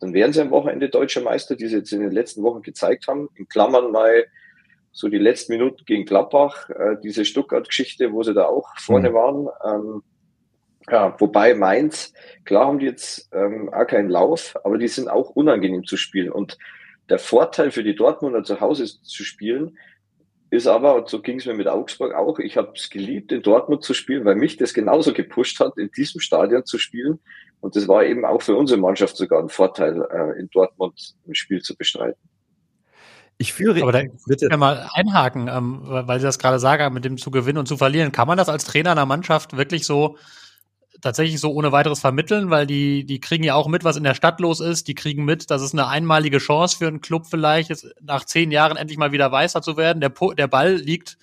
[0.02, 3.08] dann werden sie am Wochenende deutscher Meister, die sie jetzt in den letzten Wochen gezeigt
[3.08, 3.30] haben.
[3.36, 4.26] In Klammern mal
[4.92, 9.14] so die letzten Minuten gegen Gladbach, äh, diese Stuttgart-Geschichte, wo sie da auch vorne mhm.
[9.14, 9.48] waren.
[9.66, 10.04] Ähm,
[10.92, 15.30] ja, wobei Mainz, klar haben die jetzt ähm, auch keinen Lauf, aber die sind auch
[15.30, 16.32] unangenehm zu spielen.
[16.32, 16.58] Und
[17.10, 19.78] der Vorteil für die Dortmunder zu Hause zu spielen,
[20.56, 23.42] ist aber, und so ging es mir mit Augsburg auch, ich habe es geliebt, in
[23.42, 27.20] Dortmund zu spielen, weil mich das genauso gepusht hat, in diesem Stadion zu spielen.
[27.62, 31.36] Und das war eben auch für unsere Mannschaft sogar ein Vorteil, äh, in Dortmund ein
[31.36, 32.20] Spiel zu bestreiten.
[33.38, 33.82] Ich führe.
[33.82, 37.32] Aber da bitte ja mal einhaken, ähm, weil Sie das gerade sagen, mit dem zu
[37.32, 38.12] gewinnen und zu verlieren.
[38.12, 40.18] Kann man das als Trainer einer Mannschaft wirklich so
[41.06, 44.16] tatsächlich so ohne weiteres vermitteln, weil die, die kriegen ja auch mit, was in der
[44.16, 44.88] Stadt los ist.
[44.88, 48.50] Die kriegen mit, dass es eine einmalige Chance für einen Club vielleicht ist, nach zehn
[48.50, 50.02] Jahren endlich mal wieder weißer zu werden.
[50.02, 51.20] Der, der Ball liegt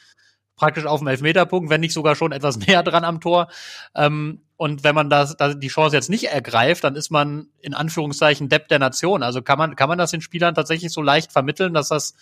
[0.54, 3.48] praktisch auf dem Elfmeterpunkt, wenn nicht sogar schon etwas näher dran am Tor.
[3.96, 7.74] Ähm, und wenn man das, das, die Chance jetzt nicht ergreift, dann ist man in
[7.74, 9.24] Anführungszeichen Depp der Nation.
[9.24, 12.14] Also kann man, kann man das den Spielern tatsächlich so leicht vermitteln, dass das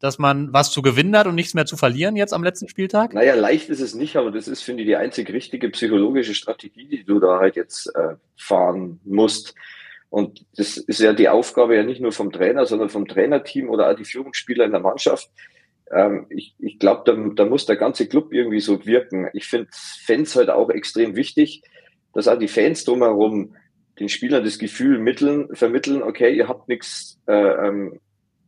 [0.00, 3.14] dass man was zu gewinnen hat und nichts mehr zu verlieren jetzt am letzten Spieltag?
[3.14, 6.86] Naja, leicht ist es nicht, aber das ist, finde ich, die einzig richtige psychologische Strategie,
[6.86, 9.54] die du da halt jetzt äh, fahren musst.
[10.10, 13.90] Und das ist ja die Aufgabe ja nicht nur vom Trainer, sondern vom Trainerteam oder
[13.90, 15.30] auch die Führungsspieler in der Mannschaft.
[15.90, 19.28] Ähm, ich ich glaube, da, da muss der ganze Club irgendwie so wirken.
[19.32, 19.68] Ich finde
[20.04, 21.62] Fans halt auch extrem wichtig,
[22.12, 23.56] dass auch die Fans drumherum
[23.98, 28.00] den Spielern das Gefühl mitteln, vermitteln, okay, ihr habt nichts äh, ähm,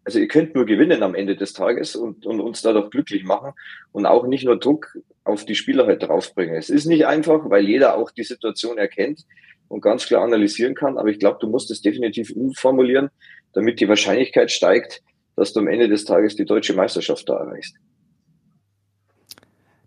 [0.09, 3.53] also ihr könnt nur gewinnen am Ende des Tages und, und uns dadurch glücklich machen
[3.93, 6.55] und auch nicht nur Druck auf die Spieler halt draufbringen.
[6.55, 9.27] Es ist nicht einfach, weil jeder auch die Situation erkennt
[9.69, 13.11] und ganz klar analysieren kann, aber ich glaube, du musst es definitiv umformulieren,
[13.53, 15.03] damit die Wahrscheinlichkeit steigt,
[15.37, 17.77] dass du am Ende des Tages die deutsche Meisterschaft da erreichst.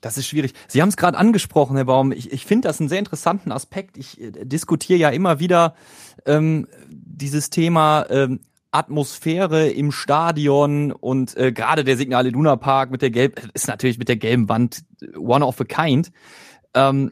[0.02, 0.54] Das ist schwierig.
[0.68, 2.12] Sie haben es gerade angesprochen, Herr Baum.
[2.12, 3.98] Ich, ich finde das einen sehr interessanten Aspekt.
[3.98, 5.74] Ich äh, diskutiere ja immer wieder
[6.28, 13.02] ähm, dieses Thema, ähm, Atmosphäre im Stadion und äh, gerade der Signale Iduna Park mit
[13.02, 14.84] der gelb ist natürlich mit der gelben Wand
[15.18, 16.12] one of a kind.
[16.74, 17.12] Ähm,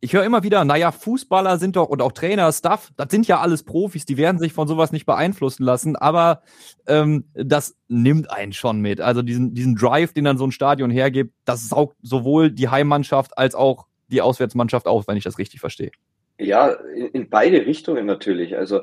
[0.00, 3.40] ich höre immer wieder, naja, Fußballer sind doch und auch Trainer, Staff, das sind ja
[3.40, 6.42] alles Profis, die werden sich von sowas nicht beeinflussen lassen, aber
[6.86, 9.00] ähm, das nimmt einen schon mit.
[9.00, 13.38] Also diesen, diesen Drive, den dann so ein Stadion hergibt, das saugt sowohl die Heimmannschaft
[13.38, 15.90] als auch die Auswärtsmannschaft auf, wenn ich das richtig verstehe.
[16.38, 18.58] Ja, in, in beide Richtungen natürlich.
[18.58, 18.82] Also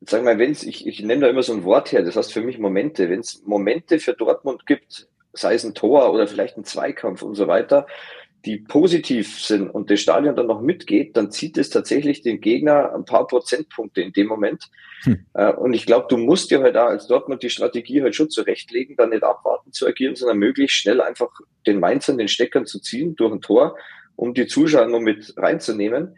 [0.00, 2.16] Jetzt sagen wir, wenn es, ich, ich nenne da immer so ein Wort her, das
[2.16, 3.10] heißt für mich Momente.
[3.10, 7.34] Wenn es Momente für Dortmund gibt, sei es ein Tor oder vielleicht ein Zweikampf und
[7.34, 7.86] so weiter,
[8.44, 12.94] die positiv sind und das Stadion dann noch mitgeht, dann zieht es tatsächlich den Gegner
[12.94, 14.70] ein paar Prozentpunkte in dem Moment.
[15.02, 15.26] Hm.
[15.34, 18.30] Äh, und ich glaube, du musst dir halt da als Dortmund die Strategie halt schon
[18.30, 21.28] zurechtlegen, dann nicht abwarten zu agieren, sondern möglichst schnell einfach
[21.66, 23.76] den Mainzern den Steckern zu ziehen durch ein Tor,
[24.16, 26.16] um die Zuschauer nur mit reinzunehmen.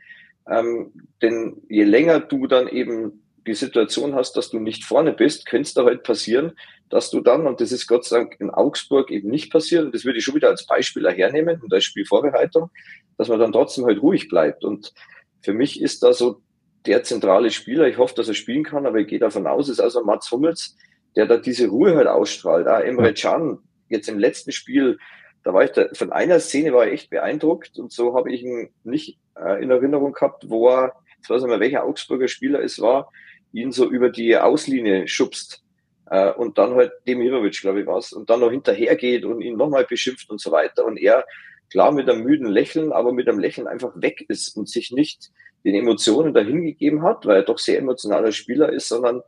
[0.48, 5.46] Ähm, denn je länger du dann eben die Situation hast, dass du nicht vorne bist,
[5.46, 6.52] könnte es da halt passieren,
[6.88, 9.94] dass du dann, und das ist Gott sei Dank in Augsburg eben nicht passiert, und
[9.94, 12.70] das würde ich schon wieder als Beispiel hernehmen und als Spielvorbereitung,
[13.18, 14.64] dass man dann trotzdem halt ruhig bleibt.
[14.64, 14.92] Und
[15.40, 16.42] für mich ist da so
[16.86, 19.80] der zentrale Spieler, ich hoffe, dass er spielen kann, aber ich gehe davon aus, ist
[19.80, 20.76] also Mats Hummels,
[21.16, 22.66] der da diese Ruhe halt ausstrahlt.
[22.66, 24.98] Ah, Emre Can, jetzt im letzten Spiel,
[25.44, 28.42] da war ich da, von einer Szene war ich echt beeindruckt und so habe ich
[28.42, 32.62] ihn nicht äh, in Erinnerung gehabt, wo er, ich weiß nicht mehr, welcher Augsburger Spieler
[32.62, 33.10] es war,
[33.52, 35.62] ihn so über die Auslinie schubst
[36.10, 39.84] äh, und dann halt Demirovic, glaube ich, was, und dann noch hinterhergeht und ihn nochmal
[39.84, 41.24] beschimpft und so weiter und er
[41.70, 45.30] klar mit einem müden Lächeln, aber mit einem Lächeln einfach weg ist und sich nicht
[45.64, 49.22] den Emotionen dahingegeben hat, weil er doch sehr emotionaler Spieler ist, sondern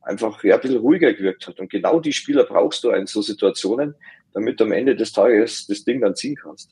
[0.00, 1.60] einfach ja, ein bisschen ruhiger gewirkt hat.
[1.60, 3.94] Und genau die Spieler brauchst du in so Situationen,
[4.32, 6.70] damit du am Ende des Tages das Ding dann ziehen kannst.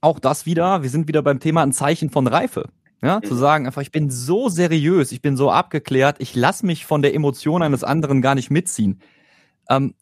[0.00, 2.68] Auch das wieder, wir sind wieder beim Thema ein Zeichen von Reife.
[3.06, 3.24] Ja, mhm.
[3.24, 7.02] zu sagen einfach, ich bin so seriös, ich bin so abgeklärt, ich lasse mich von
[7.02, 9.00] der Emotion eines anderen gar nicht mitziehen.
[9.68, 9.94] Ähm,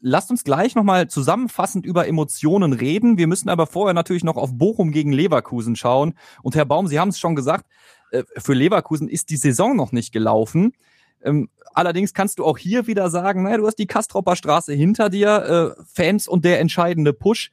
[0.00, 3.18] lasst uns gleich nochmal zusammenfassend über Emotionen reden.
[3.18, 6.14] Wir müssen aber vorher natürlich noch auf Bochum gegen Leverkusen schauen.
[6.42, 7.66] Und Herr Baum, Sie haben es schon gesagt,
[8.10, 10.72] äh, für Leverkusen ist die Saison noch nicht gelaufen.
[11.22, 15.10] Ähm, allerdings kannst du auch hier wieder sagen, naja, du hast die Kastropper Straße hinter
[15.10, 17.50] dir, äh, Fans und der entscheidende Push.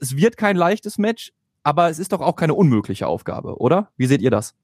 [0.00, 3.90] Es wird kein leichtes Match, aber es ist doch auch keine unmögliche Aufgabe, oder?
[3.96, 4.54] Wie seht ihr das?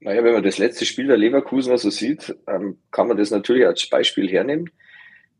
[0.00, 3.66] Naja, wenn man das letzte Spiel der Leverkusen so sieht, ähm, kann man das natürlich
[3.66, 4.70] als Beispiel hernehmen.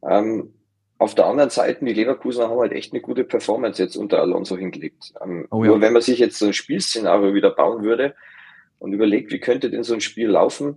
[0.02, 0.52] Ähm,
[0.98, 4.56] auf der anderen Seite, die Leverkusen haben halt echt eine gute Performance jetzt unter Alonso
[4.56, 5.12] hingelegt.
[5.22, 5.70] Ähm, oh ja.
[5.70, 8.16] Nur wenn man sich jetzt so ein Spielszenario wieder bauen würde
[8.80, 10.76] und überlegt, wie könnte denn so ein Spiel laufen,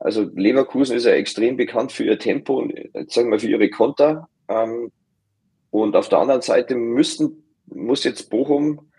[0.00, 2.72] also Leverkusen ist ja extrem bekannt für ihr Tempo und
[3.12, 4.28] sagen wir für ihre Konter.
[4.48, 4.90] Ähm,
[5.70, 8.90] und auf der anderen Seite müssten, muss jetzt Bochum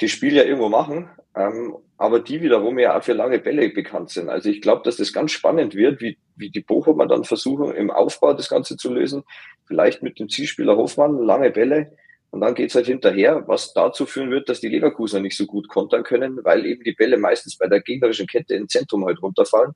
[0.00, 4.10] die Spiel ja irgendwo machen, ähm, aber die wiederum ja auch für lange Bälle bekannt
[4.10, 4.30] sind.
[4.30, 7.90] Also ich glaube, dass das ganz spannend wird, wie, wie die Bochumer dann versuchen, im
[7.90, 9.22] Aufbau das Ganze zu lösen.
[9.66, 11.92] Vielleicht mit dem Zielspieler Hoffmann, lange Bälle.
[12.30, 15.68] Und dann geht's halt hinterher, was dazu führen wird, dass die Leverkusener nicht so gut
[15.68, 19.72] kontern können, weil eben die Bälle meistens bei der gegnerischen Kette im Zentrum halt runterfallen.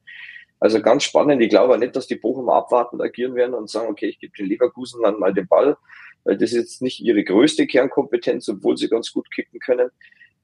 [0.61, 1.43] Also ganz spannend.
[1.43, 4.33] Ich glaube auch nicht, dass die Bochumer abwartend agieren werden und sagen, okay, ich gebe
[4.39, 5.77] den Leverkusen dann mal den Ball,
[6.25, 9.91] weil das ist jetzt nicht ihre größte Kernkompetenz, obwohl sie ganz gut kicken können.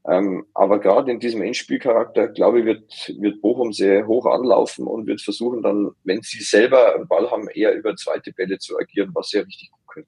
[0.08, 5.06] Ähm, aber gerade in diesem Endspielcharakter, glaube ich, wird, wird Bochum sehr hoch anlaufen und
[5.06, 9.10] wird versuchen dann, wenn sie selber einen Ball haben, eher über zweite Bälle zu agieren,
[9.12, 10.06] was sie ja richtig gut können.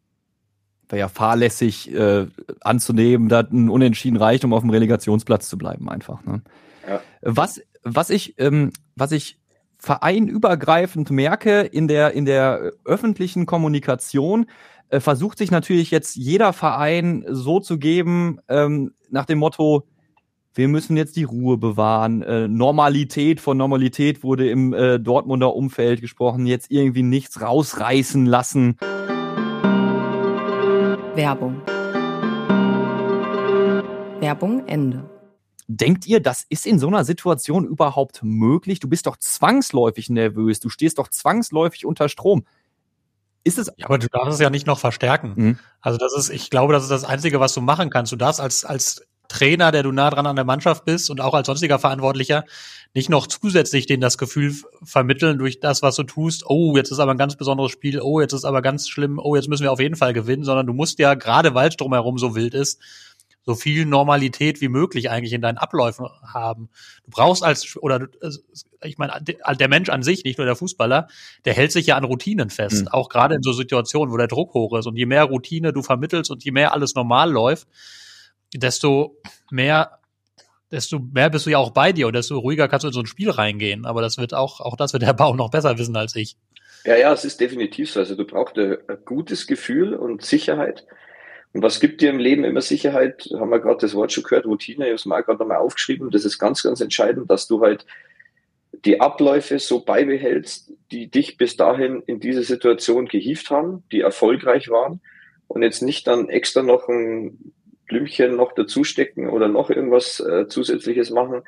[0.88, 2.26] Wäre ja fahrlässig äh,
[2.62, 6.24] anzunehmen, da ein Unentschieden reicht, um auf dem Relegationsplatz zu bleiben, einfach.
[6.24, 6.42] Ne?
[6.88, 7.02] Ja.
[7.20, 9.38] Was, was ich, ähm, was ich
[9.78, 14.46] vereinübergreifend merke in der, in der öffentlichen Kommunikation,
[14.92, 19.86] äh, versucht sich natürlich jetzt jeder Verein so zu geben, ähm, nach dem Motto,
[20.54, 22.20] wir müssen jetzt die Ruhe bewahren.
[22.20, 28.76] Äh, Normalität, von Normalität wurde im äh, Dortmunder Umfeld gesprochen, jetzt irgendwie nichts rausreißen lassen.
[31.14, 31.62] Werbung.
[34.20, 35.08] Werbung Ende.
[35.68, 38.78] Denkt ihr, das ist in so einer Situation überhaupt möglich?
[38.78, 42.44] Du bist doch zwangsläufig nervös, du stehst doch zwangsläufig unter Strom.
[43.44, 43.72] Ist es?
[43.76, 45.32] Ja, aber du darfst es ja nicht noch verstärken.
[45.36, 45.58] Mhm.
[45.80, 48.12] Also das ist, ich glaube, das ist das Einzige, was du machen kannst.
[48.12, 51.34] Du darfst als, als Trainer, der du nah dran an der Mannschaft bist und auch
[51.34, 52.44] als sonstiger Verantwortlicher
[52.94, 56.44] nicht noch zusätzlich denen das Gefühl vermitteln durch das, was du tust.
[56.46, 58.00] Oh, jetzt ist aber ein ganz besonderes Spiel.
[58.00, 59.18] Oh, jetzt ist aber ganz schlimm.
[59.18, 61.76] Oh, jetzt müssen wir auf jeden Fall gewinnen, sondern du musst ja gerade, weil es
[61.76, 62.80] drumherum so wild ist,
[63.44, 66.68] so viel Normalität wie möglich eigentlich in deinen Abläufen haben.
[67.04, 68.08] Du brauchst als, oder
[68.82, 71.08] ich meine, der Mensch an sich, nicht nur der Fußballer,
[71.44, 72.88] der hält sich ja an Routinen fest, mhm.
[72.88, 74.86] auch gerade in so Situationen, wo der Druck hoch ist.
[74.86, 77.66] Und je mehr Routine du vermittelst und je mehr alles normal läuft,
[78.54, 79.16] desto
[79.50, 79.98] mehr
[80.70, 83.00] desto mehr bist du ja auch bei dir und desto ruhiger kannst du in so
[83.00, 83.84] ein Spiel reingehen.
[83.84, 86.36] Aber das wird auch, auch das wird der Bau noch besser wissen als ich.
[86.84, 88.00] Ja, ja, es ist definitiv so.
[88.00, 90.86] Also du brauchst ein, ein gutes Gefühl und Sicherheit.
[91.52, 93.28] Und was gibt dir im Leben immer Sicherheit?
[93.34, 96.10] Haben wir gerade das Wort schon gehört, Routine, ich habe es mal gerade nochmal aufgeschrieben.
[96.10, 97.86] Das ist ganz, ganz entscheidend, dass du halt
[98.84, 104.70] die Abläufe so beibehältst, die dich bis dahin in diese Situation gehievt haben, die erfolgreich
[104.70, 105.00] waren
[105.46, 107.52] und jetzt nicht dann extra noch ein
[107.86, 111.42] Blümchen noch dazustecken oder noch irgendwas äh, zusätzliches machen,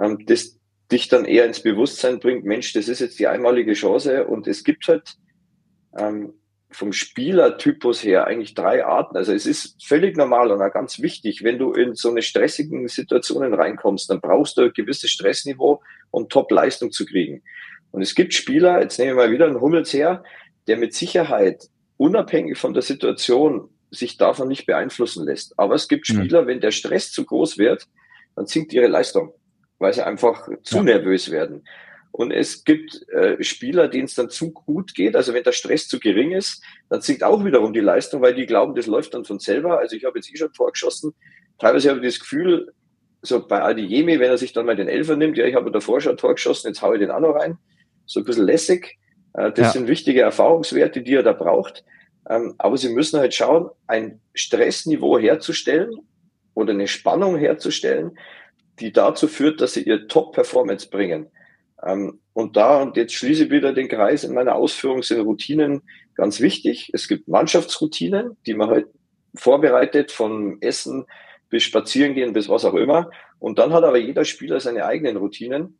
[0.00, 0.58] ähm, das
[0.90, 4.64] dich dann eher ins Bewusstsein bringt, Mensch, das ist jetzt die einmalige Chance und es
[4.64, 5.16] gibt halt
[5.96, 6.32] ähm,
[6.70, 9.16] vom Spielertypus her eigentlich drei Arten.
[9.16, 12.88] Also es ist völlig normal und auch ganz wichtig, wenn du in so eine stressigen
[12.88, 17.42] Situationen reinkommst, dann brauchst du ein gewisses Stressniveau, um Top-Leistung zu kriegen.
[17.90, 20.22] Und es gibt Spieler, jetzt nehmen wir mal wieder einen Hummels her,
[20.66, 25.58] der mit Sicherheit unabhängig von der Situation sich davon nicht beeinflussen lässt.
[25.58, 26.14] Aber es gibt mhm.
[26.14, 27.86] Spieler, wenn der Stress zu groß wird,
[28.36, 29.32] dann sinkt ihre Leistung,
[29.78, 30.82] weil sie einfach zu ja.
[30.82, 31.64] nervös werden.
[32.10, 35.14] Und es gibt äh, Spieler, denen es dann zu gut geht.
[35.14, 38.46] Also wenn der Stress zu gering ist, dann sinkt auch wiederum die Leistung, weil die
[38.46, 39.78] glauben, das läuft dann von selber.
[39.78, 41.14] Also ich habe jetzt eh schon Tor geschossen.
[41.58, 42.72] Teilweise habe ich das Gefühl,
[43.22, 45.70] so bei Adi Jemi, wenn er sich dann mal den Elfer nimmt, ja, ich habe
[45.70, 47.58] davor schon Tor geschossen, jetzt haue ich den auch noch rein.
[48.06, 48.98] So ein bisschen lässig.
[49.34, 49.70] Äh, das ja.
[49.72, 51.84] sind wichtige Erfahrungswerte, die er da braucht.
[52.28, 55.90] Ähm, aber sie müssen halt schauen, ein Stressniveau herzustellen
[56.54, 58.18] oder eine Spannung herzustellen,
[58.80, 61.30] die dazu führt, dass sie ihr Top-Performance bringen.
[61.84, 65.82] Ähm, und da, und jetzt schließe ich wieder den Kreis in meiner Ausführung, sind Routinen
[66.14, 66.90] ganz wichtig.
[66.92, 68.86] Es gibt Mannschaftsroutinen, die man halt
[69.34, 71.06] vorbereitet, von Essen
[71.50, 73.10] bis Spazierengehen bis was auch immer.
[73.38, 75.78] Und dann hat aber jeder Spieler seine eigenen Routinen.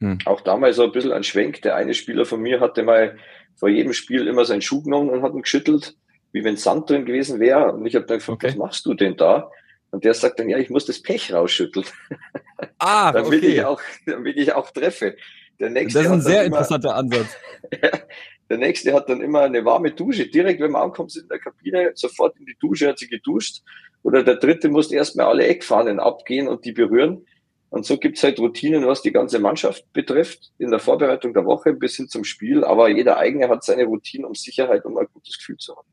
[0.00, 0.18] Hm.
[0.26, 1.62] Auch damals so ein bisschen ein Schwenk.
[1.62, 3.16] Der eine Spieler von mir hatte mal
[3.56, 5.96] vor jedem Spiel immer seinen Schuh genommen und hat ihn geschüttelt,
[6.32, 7.72] wie wenn Sand drin gewesen wäre.
[7.72, 8.48] Und ich habe dann gefragt, okay.
[8.48, 9.50] was machst du denn da?
[9.90, 11.86] Und der sagt dann, ja, ich muss das Pech rausschütteln.
[12.78, 13.46] Ah, damit okay.
[13.46, 15.16] ich auch, damit ich auch treffe.
[15.60, 17.36] Der nächste das ist ein sehr immer, interessanter Ansatz.
[18.50, 20.28] der nächste hat dann immer eine warme Dusche.
[20.28, 23.62] Direkt, wenn man ankommt in der Kabine, sofort in die Dusche, hat sie geduscht.
[24.02, 27.26] Oder der dritte muss erstmal alle Eckfahnen abgehen und die berühren.
[27.70, 31.74] Und so gibt's halt Routinen, was die ganze Mannschaft betrifft, in der Vorbereitung der Woche
[31.74, 32.64] bis hin zum Spiel.
[32.64, 35.88] Aber jeder eigene hat seine Routine, um Sicherheit, um ein gutes Gefühl zu haben.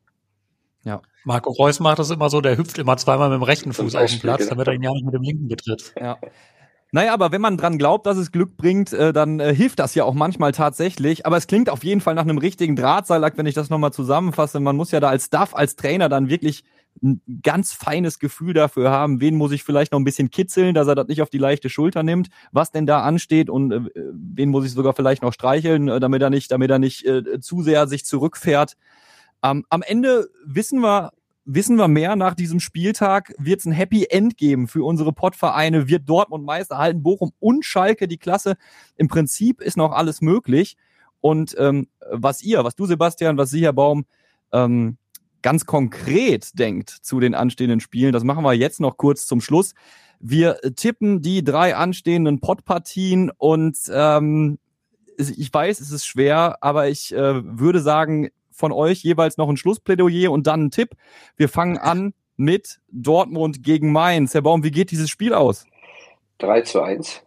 [0.83, 1.01] Ja.
[1.25, 3.99] Marco Reus macht das immer so, der hüpft immer zweimal mit dem rechten Fuß Beispiel,
[3.99, 4.49] auf den Platz, genau.
[4.51, 5.93] damit er ihn ja nicht mit dem linken betritt.
[5.99, 6.19] Ja.
[6.91, 9.95] Naja, aber wenn man dran glaubt, dass es Glück bringt, äh, dann äh, hilft das
[9.95, 11.25] ja auch manchmal tatsächlich.
[11.25, 14.59] Aber es klingt auf jeden Fall nach einem richtigen Drahtseilakt, wenn ich das nochmal zusammenfasse.
[14.59, 16.63] Man muss ja da als Staff, als Trainer dann wirklich
[17.03, 20.87] ein ganz feines Gefühl dafür haben, wen muss ich vielleicht noch ein bisschen kitzeln, dass
[20.87, 23.81] er das nicht auf die leichte Schulter nimmt, was denn da ansteht und äh,
[24.13, 27.39] wen muss ich sogar vielleicht noch streicheln, äh, damit er nicht, damit er nicht äh,
[27.41, 28.77] zu sehr sich zurückfährt.
[29.43, 31.11] Ähm, am Ende wissen wir,
[31.45, 35.87] wissen wir mehr nach diesem Spieltag, wird es ein Happy End geben für unsere Pottvereine,
[35.87, 38.57] wird Dortmund Meister halten, Bochum und Schalke die Klasse.
[38.97, 40.75] Im Prinzip ist noch alles möglich.
[41.21, 44.05] Und ähm, was ihr, was du Sebastian, was Sie, Herr Baum,
[44.51, 44.97] ähm,
[45.41, 48.11] ganz konkret denkt zu den anstehenden Spielen.
[48.11, 49.73] Das machen wir jetzt noch kurz zum Schluss.
[50.19, 54.57] Wir tippen die drei anstehenden Pottpartien und ähm,
[55.17, 59.57] ich weiß, es ist schwer, aber ich äh, würde sagen, von euch jeweils noch ein
[59.57, 60.91] Schlussplädoyer und dann ein Tipp.
[61.35, 64.33] Wir fangen an mit Dortmund gegen Mainz.
[64.33, 65.65] Herr Baum, wie geht dieses Spiel aus?
[66.39, 67.21] 3 zu 1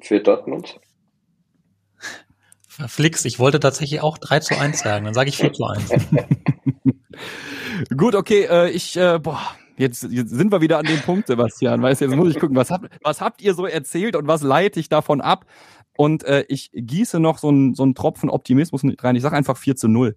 [0.00, 0.80] für Dortmund.
[2.68, 5.90] Verflixt, ich wollte tatsächlich auch 3 zu 1 sagen, dann sage ich 4 zu 1.
[7.96, 9.40] Gut, okay, äh, ich, äh, boah,
[9.76, 11.82] jetzt, jetzt sind wir wieder an dem Punkt, Sebastian.
[11.82, 14.80] Weißt jetzt muss ich gucken, was habt, was habt ihr so erzählt und was leite
[14.80, 15.44] ich davon ab?
[15.96, 19.16] Und äh, ich gieße noch so einen so einen Tropfen Optimismus rein.
[19.16, 20.16] Ich sage einfach 4 zu 0.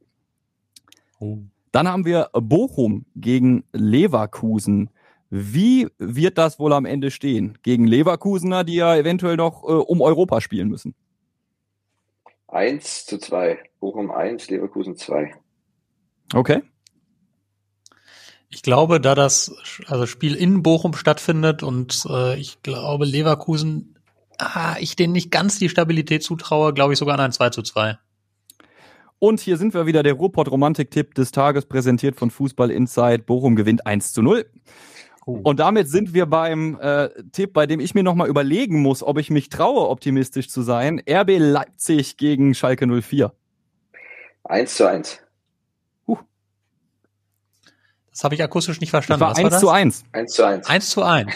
[1.20, 1.40] Oh.
[1.72, 4.90] Dann haben wir Bochum gegen Leverkusen.
[5.30, 7.58] Wie wird das wohl am Ende stehen?
[7.64, 10.96] Gegen Leverkusener, die ja eventuell noch äh, um Europa spielen müssen.
[12.48, 13.60] 1 zu 2.
[13.80, 15.34] Bochum 1, Leverkusen 2.
[16.34, 16.62] Okay.
[18.50, 19.54] Ich glaube, da das
[19.88, 23.95] also Spiel in Bochum stattfindet und äh, ich glaube, Leverkusen,
[24.38, 27.62] ah, ich denen nicht ganz die Stabilität zutraue, glaube ich sogar an ein 2 zu
[27.62, 27.98] 2.
[29.20, 33.26] Und hier sind wir wieder, der Ruhrpott-Romantik-Tipp des Tages, präsentiert von Fußball Insight.
[33.26, 34.46] Bochum gewinnt 1 zu 0.
[35.26, 35.40] Oh.
[35.44, 39.18] Und damit sind wir beim äh, Tipp, bei dem ich mir nochmal überlegen muss, ob
[39.18, 41.02] ich mich traue, optimistisch zu sein.
[41.10, 43.34] RB Leipzig gegen Schalke 04.
[44.44, 45.20] 1 zu 1.
[46.08, 46.18] Huh.
[48.12, 49.22] Das habe ich akustisch nicht verstanden.
[49.22, 50.04] Das war Was 1 war zu 1.
[50.12, 50.70] 1 zu 1.
[50.70, 51.34] 1 zu 1.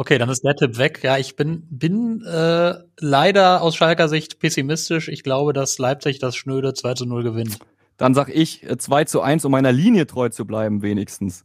[0.00, 1.00] Okay, dann ist der Tipp weg.
[1.02, 5.08] Ja, ich bin, bin äh, leider aus Schalker Sicht pessimistisch.
[5.08, 7.58] Ich glaube, dass Leipzig das schnöde 2 zu 0 gewinnt.
[7.96, 11.44] Dann sag ich 2 äh, zu 1, um meiner Linie treu zu bleiben, wenigstens.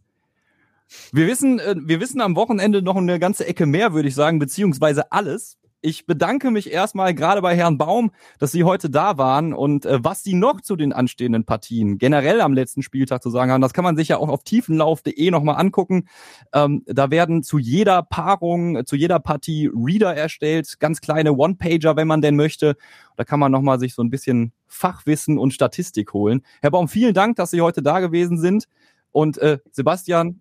[1.11, 4.37] Wir wissen, äh, wir wissen am Wochenende noch eine ganze Ecke mehr, würde ich sagen,
[4.37, 5.57] beziehungsweise alles.
[5.85, 9.99] Ich bedanke mich erstmal gerade bei Herrn Baum, dass Sie heute da waren und äh,
[10.01, 13.73] was Sie noch zu den anstehenden Partien generell am letzten Spieltag zu sagen haben, das
[13.73, 16.07] kann man sich ja auch auf tiefenlauf.de nochmal angucken.
[16.53, 22.07] Ähm, da werden zu jeder Paarung, zu jeder Partie Reader erstellt, ganz kleine One-Pager, wenn
[22.07, 22.77] man denn möchte.
[23.17, 26.43] Da kann man nochmal sich so ein bisschen Fachwissen und Statistik holen.
[26.61, 28.69] Herr Baum, vielen Dank, dass Sie heute da gewesen sind.
[29.11, 30.39] Und äh, Sebastian,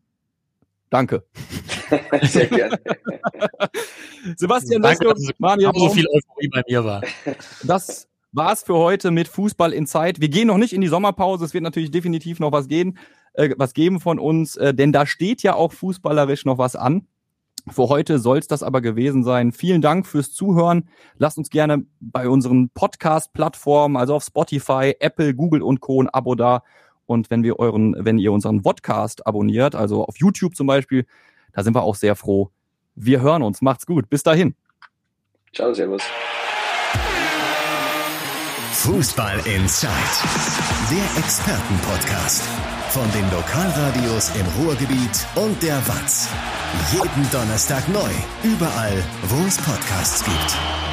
[0.92, 1.24] Danke.
[2.22, 2.78] Sehr gerne.
[4.36, 7.02] Sebastian Danke, dass Manuel so viel Euphorie bei mir war.
[7.64, 10.20] Das war's für heute mit Fußball in Zeit.
[10.20, 11.44] Wir gehen noch nicht in die Sommerpause.
[11.44, 12.98] Es wird natürlich definitiv noch was gehen,
[13.34, 17.06] äh, was geben von uns, äh, denn da steht ja auch fußballerisch noch was an.
[17.70, 19.52] Für heute soll es das aber gewesen sein.
[19.52, 20.88] Vielen Dank fürs Zuhören.
[21.16, 26.02] Lasst uns gerne bei unseren Podcast-Plattformen, also auf Spotify, Apple, Google und Co.
[26.02, 26.62] ein Abo da
[27.06, 31.06] und wenn wir euren, wenn ihr unseren Podcast abonniert, also auf YouTube zum Beispiel,
[31.52, 32.50] da sind wir auch sehr froh.
[32.94, 33.62] Wir hören uns.
[33.62, 34.08] Macht's gut.
[34.10, 34.54] Bis dahin.
[35.52, 36.02] Ciao, Servus.
[38.82, 39.92] Fußball Inside,
[40.90, 42.42] der Expertenpodcast
[42.88, 46.28] von den Lokalradios im Ruhrgebiet und der WAZ.
[46.92, 48.10] Jeden Donnerstag neu,
[48.42, 50.91] überall, wo es Podcasts gibt.